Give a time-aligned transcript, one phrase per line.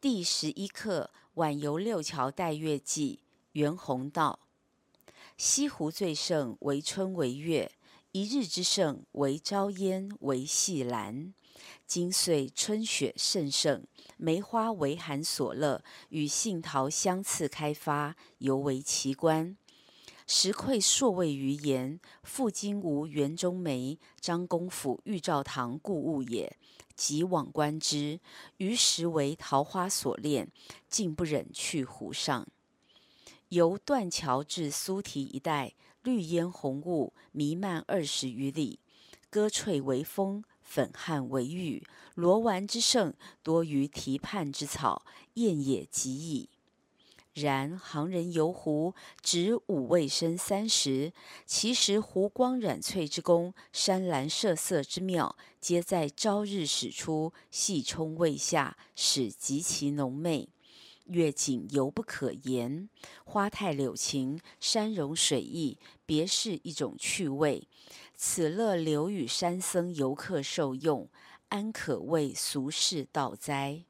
[0.00, 3.18] 第十一课晚游六桥待月记，
[3.50, 4.38] 袁宏道。
[5.36, 7.72] 西湖最盛为春为月，
[8.12, 11.34] 一日之盛为朝烟为夕兰。
[11.84, 13.84] 今岁春雪甚盛，
[14.16, 19.56] 梅花为寒所乐，与杏桃相次开发，尤为奇观。
[20.30, 26.54] 时窥硕谓于言，复今无园中梅，张公府玉照堂故物也。
[26.94, 28.20] 即往观之，
[28.58, 30.52] 余石为桃花所恋，
[30.86, 32.46] 竟不忍去湖上。
[33.48, 35.72] 由断桥至苏堤一带，
[36.02, 38.80] 绿烟红雾弥漫二十余里，
[39.30, 41.82] 歌翠为风，粉汉为玉，
[42.14, 46.50] 罗丸之盛，多于堤畔之草，艳也极矣。
[47.40, 51.12] 然行人游湖，只五味生三十。
[51.46, 60.48] 其实湖光染翠之功，山岚射色之妙，皆在朝日始出，细冲未下，使极其浓媚。
[61.06, 62.90] 月景尤不可言，
[63.24, 67.66] 花态柳情，山容水意，别是一种趣味。
[68.14, 71.08] 此乐留与山僧游客受用，
[71.48, 73.84] 安可谓俗世道哉？